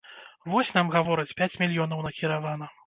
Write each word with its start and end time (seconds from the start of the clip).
Вось, 0.53 0.71
нам 0.79 0.89
гавораць, 0.95 1.35
пяць 1.43 1.51
мільёнаў 1.65 2.05
накіравана. 2.09 2.77